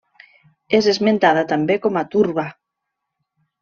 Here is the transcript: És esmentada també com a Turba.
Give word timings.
És 0.77 0.87
esmentada 0.93 1.45
també 1.53 1.79
com 1.87 2.03
a 2.03 2.07
Turba. 2.17 2.51